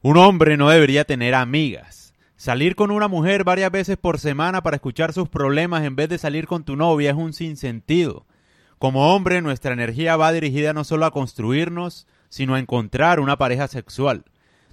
Un 0.00 0.16
hombre 0.16 0.56
no 0.56 0.68
debería 0.68 1.04
tener 1.04 1.34
amigas. 1.34 2.14
Salir 2.36 2.76
con 2.76 2.92
una 2.92 3.08
mujer 3.08 3.42
varias 3.42 3.72
veces 3.72 3.96
por 3.96 4.20
semana 4.20 4.62
para 4.62 4.76
escuchar 4.76 5.12
sus 5.12 5.28
problemas 5.28 5.82
en 5.82 5.96
vez 5.96 6.08
de 6.08 6.18
salir 6.18 6.46
con 6.46 6.62
tu 6.62 6.76
novia 6.76 7.10
es 7.10 7.16
un 7.16 7.32
sinsentido. 7.32 8.24
Como 8.78 9.12
hombre, 9.12 9.42
nuestra 9.42 9.72
energía 9.72 10.16
va 10.16 10.30
dirigida 10.30 10.72
no 10.72 10.84
solo 10.84 11.04
a 11.04 11.10
construirnos, 11.10 12.06
sino 12.28 12.54
a 12.54 12.60
encontrar 12.60 13.18
una 13.18 13.38
pareja 13.38 13.66
sexual. 13.66 14.22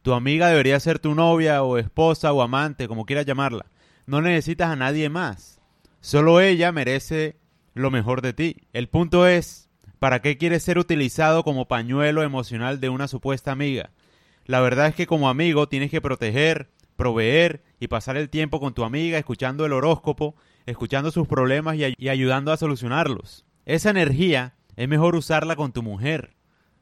Tu 0.00 0.14
amiga 0.14 0.48
debería 0.48 0.80
ser 0.80 0.98
tu 0.98 1.14
novia 1.14 1.62
o 1.64 1.76
esposa 1.76 2.32
o 2.32 2.40
amante, 2.40 2.88
como 2.88 3.04
quieras 3.04 3.26
llamarla. 3.26 3.66
No 4.06 4.22
necesitas 4.22 4.70
a 4.70 4.76
nadie 4.76 5.10
más. 5.10 5.60
Solo 6.00 6.40
ella 6.40 6.72
merece 6.72 7.36
lo 7.74 7.90
mejor 7.90 8.22
de 8.22 8.32
ti. 8.32 8.56
El 8.72 8.88
punto 8.88 9.26
es, 9.26 9.68
¿para 9.98 10.22
qué 10.22 10.38
quieres 10.38 10.62
ser 10.62 10.78
utilizado 10.78 11.44
como 11.44 11.68
pañuelo 11.68 12.22
emocional 12.22 12.80
de 12.80 12.88
una 12.88 13.06
supuesta 13.06 13.52
amiga? 13.52 13.90
La 14.46 14.60
verdad 14.60 14.88
es 14.88 14.94
que 14.94 15.06
como 15.06 15.28
amigo 15.28 15.68
tienes 15.68 15.90
que 15.90 16.00
proteger, 16.00 16.70
proveer 16.96 17.62
y 17.78 17.88
pasar 17.88 18.16
el 18.16 18.28
tiempo 18.28 18.60
con 18.60 18.74
tu 18.74 18.84
amiga 18.84 19.16
escuchando 19.18 19.64
el 19.64 19.72
horóscopo, 19.72 20.34
escuchando 20.66 21.10
sus 21.10 21.26
problemas 21.26 21.76
y, 21.76 22.08
ayudando 22.08 22.52
a 22.52 22.56
solucionarlos. 22.56 23.46
Esa 23.64 23.90
energía 23.90 24.54
es 24.76 24.88
mejor 24.88 25.14
usarla 25.14 25.56
con 25.56 25.72
tu 25.72 25.82
mujer, 25.82 26.34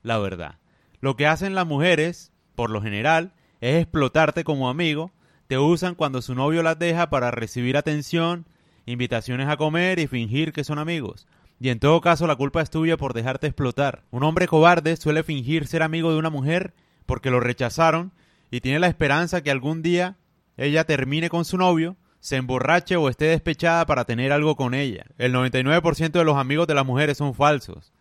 la 0.02 0.18
verdad. 0.18 0.58
Lo 1.00 1.16
que 1.16 1.26
hacen 1.26 1.54
las 1.54 1.66
mujeres, 1.66 2.32
por 2.54 2.70
lo 2.70 2.82
general, 2.82 3.32
es 3.60 3.82
explotarte 3.82 4.44
como 4.44 4.68
amigo, 4.68 5.12
te 5.46 5.58
usan 5.58 5.94
cuando 5.94 6.20
su 6.20 6.34
novio 6.34 6.62
las 6.62 6.78
deja 6.78 7.10
para 7.10 7.30
recibir 7.30 7.76
atención, 7.76 8.46
invitaciones 8.86 9.48
a 9.48 9.56
comer 9.56 9.98
y 9.98 10.06
fingir 10.06 10.52
que 10.52 10.64
son 10.64 10.78
amigos. 10.78 11.26
Y 11.60 11.70
en 11.70 11.80
todo 11.80 12.00
caso 12.00 12.26
la 12.26 12.36
culpa 12.36 12.60
es 12.60 12.70
tuya 12.70 12.96
por 12.96 13.14
dejarte 13.14 13.46
explotar. 13.46 14.04
Un 14.10 14.22
hombre 14.22 14.46
cobarde 14.46 14.96
suele 14.96 15.22
fingir 15.22 15.66
ser 15.66 15.82
amigo 15.82 16.12
de 16.12 16.18
una 16.18 16.30
mujer 16.30 16.74
porque 17.08 17.30
lo 17.30 17.40
rechazaron 17.40 18.12
y 18.50 18.60
tiene 18.60 18.78
la 18.78 18.86
esperanza 18.86 19.40
que 19.42 19.50
algún 19.50 19.80
día 19.80 20.18
ella 20.58 20.84
termine 20.84 21.30
con 21.30 21.46
su 21.46 21.56
novio, 21.56 21.96
se 22.20 22.36
emborrache 22.36 22.96
o 22.96 23.08
esté 23.08 23.24
despechada 23.24 23.86
para 23.86 24.04
tener 24.04 24.30
algo 24.30 24.56
con 24.56 24.74
ella. 24.74 25.06
El 25.16 25.32
99% 25.32 26.10
de 26.10 26.24
los 26.24 26.36
amigos 26.36 26.66
de 26.66 26.74
las 26.74 26.84
mujeres 26.84 27.16
son 27.16 27.34
falsos. 27.34 27.94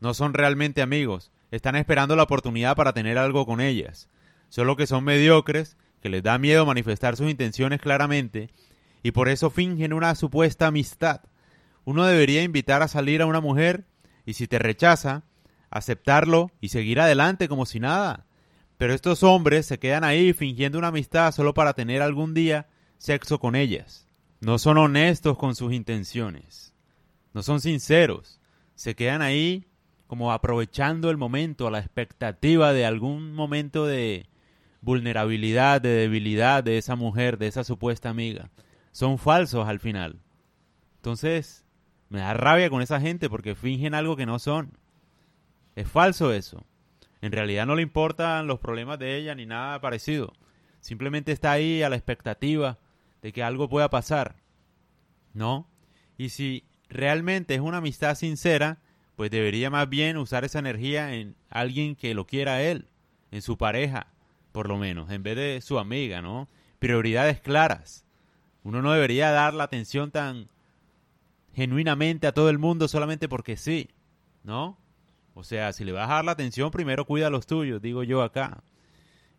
No 0.00 0.14
son 0.14 0.32
realmente 0.32 0.80
amigos. 0.80 1.30
Están 1.50 1.76
esperando 1.76 2.16
la 2.16 2.22
oportunidad 2.22 2.74
para 2.74 2.94
tener 2.94 3.18
algo 3.18 3.44
con 3.44 3.60
ellas. 3.60 4.08
Solo 4.48 4.76
que 4.76 4.86
son 4.86 5.04
mediocres, 5.04 5.76
que 6.00 6.08
les 6.08 6.22
da 6.22 6.38
miedo 6.38 6.64
manifestar 6.64 7.16
sus 7.16 7.30
intenciones 7.30 7.82
claramente 7.82 8.48
y 9.02 9.10
por 9.10 9.28
eso 9.28 9.50
fingen 9.50 9.92
una 9.92 10.14
supuesta 10.14 10.68
amistad. 10.68 11.20
Uno 11.84 12.06
debería 12.06 12.42
invitar 12.42 12.80
a 12.80 12.88
salir 12.88 13.20
a 13.20 13.26
una 13.26 13.42
mujer 13.42 13.84
y 14.24 14.32
si 14.32 14.48
te 14.48 14.58
rechaza, 14.58 15.24
aceptarlo 15.68 16.50
y 16.62 16.70
seguir 16.70 16.98
adelante 16.98 17.46
como 17.46 17.66
si 17.66 17.78
nada. 17.78 18.23
Pero 18.76 18.92
estos 18.92 19.22
hombres 19.22 19.66
se 19.66 19.78
quedan 19.78 20.04
ahí 20.04 20.32
fingiendo 20.32 20.78
una 20.78 20.88
amistad 20.88 21.32
solo 21.32 21.54
para 21.54 21.74
tener 21.74 22.02
algún 22.02 22.34
día 22.34 22.68
sexo 22.98 23.38
con 23.38 23.54
ellas. 23.54 24.08
No 24.40 24.58
son 24.58 24.78
honestos 24.78 25.38
con 25.38 25.54
sus 25.54 25.72
intenciones. 25.72 26.74
No 27.32 27.42
son 27.42 27.60
sinceros. 27.60 28.40
Se 28.74 28.94
quedan 28.94 29.22
ahí 29.22 29.66
como 30.06 30.32
aprovechando 30.32 31.10
el 31.10 31.16
momento, 31.16 31.66
a 31.66 31.70
la 31.70 31.78
expectativa 31.78 32.72
de 32.72 32.84
algún 32.84 33.32
momento 33.32 33.86
de 33.86 34.28
vulnerabilidad, 34.80 35.80
de 35.80 35.88
debilidad 35.88 36.62
de 36.62 36.78
esa 36.78 36.94
mujer, 36.94 37.38
de 37.38 37.46
esa 37.46 37.64
supuesta 37.64 38.10
amiga. 38.10 38.50
Son 38.92 39.18
falsos 39.18 39.66
al 39.66 39.80
final. 39.80 40.20
Entonces, 40.96 41.64
me 42.10 42.20
da 42.20 42.34
rabia 42.34 42.70
con 42.70 42.82
esa 42.82 43.00
gente 43.00 43.28
porque 43.30 43.54
fingen 43.54 43.94
algo 43.94 44.14
que 44.14 44.26
no 44.26 44.38
son. 44.38 44.78
Es 45.74 45.88
falso 45.88 46.32
eso. 46.32 46.64
En 47.24 47.32
realidad 47.32 47.64
no 47.64 47.74
le 47.74 47.80
importan 47.80 48.46
los 48.46 48.58
problemas 48.58 48.98
de 48.98 49.16
ella 49.16 49.34
ni 49.34 49.46
nada 49.46 49.80
parecido. 49.80 50.34
Simplemente 50.80 51.32
está 51.32 51.52
ahí 51.52 51.82
a 51.82 51.88
la 51.88 51.96
expectativa 51.96 52.78
de 53.22 53.32
que 53.32 53.42
algo 53.42 53.70
pueda 53.70 53.88
pasar. 53.88 54.36
¿No? 55.32 55.66
Y 56.18 56.28
si 56.28 56.64
realmente 56.90 57.54
es 57.54 57.62
una 57.62 57.78
amistad 57.78 58.14
sincera, 58.14 58.82
pues 59.16 59.30
debería 59.30 59.70
más 59.70 59.88
bien 59.88 60.18
usar 60.18 60.44
esa 60.44 60.58
energía 60.58 61.14
en 61.14 61.34
alguien 61.48 61.96
que 61.96 62.12
lo 62.12 62.26
quiera 62.26 62.56
a 62.56 62.62
él, 62.62 62.90
en 63.30 63.40
su 63.40 63.56
pareja, 63.56 64.08
por 64.52 64.68
lo 64.68 64.76
menos, 64.76 65.10
en 65.10 65.22
vez 65.22 65.36
de 65.36 65.62
su 65.62 65.78
amiga, 65.78 66.20
¿no? 66.20 66.50
Prioridades 66.78 67.40
claras. 67.40 68.04
Uno 68.64 68.82
no 68.82 68.92
debería 68.92 69.30
dar 69.30 69.54
la 69.54 69.64
atención 69.64 70.10
tan 70.10 70.50
genuinamente 71.54 72.26
a 72.26 72.32
todo 72.32 72.50
el 72.50 72.58
mundo 72.58 72.86
solamente 72.86 73.30
porque 73.30 73.56
sí, 73.56 73.88
¿no? 74.42 74.76
O 75.34 75.42
sea, 75.42 75.72
si 75.72 75.84
le 75.84 75.92
vas 75.92 76.08
a 76.08 76.14
dar 76.14 76.24
la 76.24 76.32
atención, 76.32 76.70
primero 76.70 77.04
cuida 77.04 77.28
los 77.28 77.46
tuyos, 77.46 77.82
digo 77.82 78.04
yo 78.04 78.22
acá. 78.22 78.62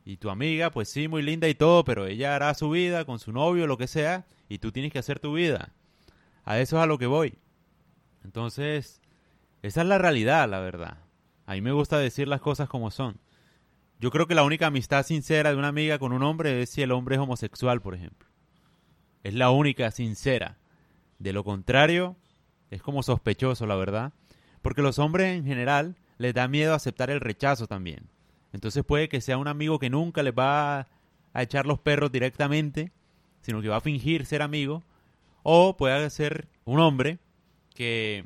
Y 0.03 0.17
tu 0.17 0.29
amiga, 0.29 0.69
pues 0.69 0.89
sí, 0.89 1.07
muy 1.07 1.23
linda 1.23 1.47
y 1.47 1.55
todo, 1.55 1.83
pero 1.83 2.05
ella 2.05 2.35
hará 2.35 2.53
su 2.53 2.69
vida 2.69 3.05
con 3.05 3.17
su 3.17 3.31
novio, 3.31 3.65
lo 3.65 3.77
que 3.77 3.87
sea, 3.87 4.27
y 4.49 4.59
tú 4.59 4.71
tienes 4.71 4.91
que 4.91 4.99
hacer 4.99 5.19
tu 5.19 5.33
vida. 5.33 5.73
A 6.43 6.59
eso 6.59 6.77
es 6.77 6.83
a 6.83 6.85
lo 6.85 6.97
que 6.97 7.07
voy. 7.07 7.39
Entonces, 8.23 9.01
esa 9.63 9.81
es 9.81 9.87
la 9.87 9.97
realidad, 9.97 10.47
la 10.49 10.59
verdad. 10.59 10.99
A 11.47 11.53
mí 11.53 11.61
me 11.61 11.71
gusta 11.71 11.97
decir 11.97 12.27
las 12.27 12.41
cosas 12.41 12.69
como 12.69 12.91
son. 12.91 13.19
Yo 13.99 14.11
creo 14.11 14.27
que 14.27 14.35
la 14.35 14.43
única 14.43 14.67
amistad 14.67 15.05
sincera 15.05 15.51
de 15.51 15.57
una 15.57 15.69
amiga 15.69 15.97
con 15.97 16.11
un 16.11 16.21
hombre 16.23 16.61
es 16.61 16.69
si 16.69 16.81
el 16.81 16.91
hombre 16.91 17.15
es 17.15 17.21
homosexual, 17.21 17.81
por 17.81 17.95
ejemplo. 17.95 18.27
Es 19.23 19.33
la 19.33 19.49
única 19.49 19.89
sincera. 19.91 20.57
De 21.17 21.33
lo 21.33 21.43
contrario, 21.43 22.17
es 22.69 22.81
como 22.81 23.01
sospechoso, 23.03 23.65
la 23.65 23.75
verdad. 23.75 24.13
Porque 24.65 24.81
los 24.81 24.97
hombres 24.97 25.37
en 25.37 25.45
general 25.45 25.95
les 26.17 26.33
da 26.33 26.47
miedo 26.47 26.73
aceptar 26.73 27.11
el 27.11 27.19
rechazo 27.19 27.67
también. 27.67 28.09
Entonces 28.51 28.83
puede 28.83 29.09
que 29.09 29.21
sea 29.21 29.37
un 29.37 29.47
amigo 29.47 29.77
que 29.77 29.91
nunca 29.91 30.23
les 30.23 30.33
va 30.33 30.87
a 31.33 31.43
echar 31.43 31.67
los 31.67 31.77
perros 31.77 32.11
directamente, 32.11 32.91
sino 33.41 33.61
que 33.61 33.67
va 33.67 33.75
a 33.75 33.81
fingir 33.81 34.25
ser 34.25 34.41
amigo. 34.41 34.81
O 35.43 35.77
puede 35.77 36.09
ser 36.09 36.47
un 36.63 36.79
hombre 36.79 37.19
que 37.75 38.25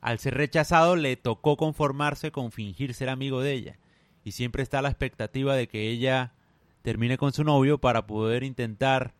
al 0.00 0.18
ser 0.18 0.34
rechazado 0.34 0.96
le 0.96 1.14
tocó 1.14 1.56
conformarse 1.56 2.32
con 2.32 2.50
fingir 2.50 2.92
ser 2.92 3.08
amigo 3.08 3.40
de 3.40 3.52
ella. 3.52 3.78
Y 4.24 4.32
siempre 4.32 4.60
está 4.60 4.82
la 4.82 4.88
expectativa 4.88 5.54
de 5.54 5.68
que 5.68 5.88
ella 5.88 6.32
termine 6.82 7.16
con 7.16 7.32
su 7.32 7.44
novio 7.44 7.78
para 7.78 8.08
poder 8.08 8.42
intentar 8.42 9.14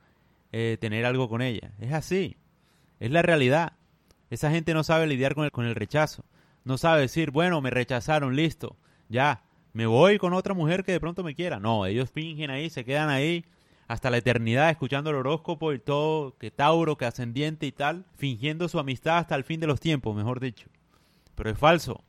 eh, 0.50 0.78
tener 0.80 1.06
algo 1.06 1.28
con 1.28 1.42
ella. 1.42 1.70
Es 1.78 1.92
así. 1.92 2.36
Es 2.98 3.12
la 3.12 3.22
realidad. 3.22 3.74
Esa 4.34 4.50
gente 4.50 4.74
no 4.74 4.82
sabe 4.82 5.06
lidiar 5.06 5.36
con 5.36 5.44
el, 5.44 5.52
con 5.52 5.64
el 5.64 5.76
rechazo. 5.76 6.24
No 6.64 6.76
sabe 6.76 7.02
decir, 7.02 7.30
bueno, 7.30 7.60
me 7.60 7.70
rechazaron, 7.70 8.34
listo, 8.34 8.76
ya, 9.08 9.44
me 9.72 9.86
voy 9.86 10.18
con 10.18 10.32
otra 10.32 10.54
mujer 10.54 10.82
que 10.82 10.90
de 10.90 10.98
pronto 10.98 11.22
me 11.22 11.36
quiera. 11.36 11.60
No, 11.60 11.86
ellos 11.86 12.10
fingen 12.10 12.50
ahí, 12.50 12.68
se 12.68 12.84
quedan 12.84 13.10
ahí 13.10 13.44
hasta 13.86 14.10
la 14.10 14.16
eternidad 14.16 14.70
escuchando 14.70 15.10
el 15.10 15.16
horóscopo 15.16 15.72
y 15.72 15.78
todo, 15.78 16.36
que 16.36 16.50
Tauro, 16.50 16.96
que 16.96 17.04
ascendiente 17.04 17.64
y 17.66 17.70
tal, 17.70 18.06
fingiendo 18.16 18.68
su 18.68 18.80
amistad 18.80 19.18
hasta 19.18 19.36
el 19.36 19.44
fin 19.44 19.60
de 19.60 19.68
los 19.68 19.78
tiempos, 19.78 20.16
mejor 20.16 20.40
dicho. 20.40 20.66
Pero 21.36 21.50
es 21.50 21.58
falso. 21.58 22.02